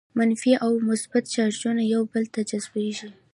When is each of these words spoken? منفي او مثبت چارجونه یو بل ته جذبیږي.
منفي 0.17 0.53
او 0.65 0.71
مثبت 0.89 1.23
چارجونه 1.33 1.81
یو 1.93 2.01
بل 2.11 2.23
ته 2.33 2.41
جذبیږي. 2.49 3.09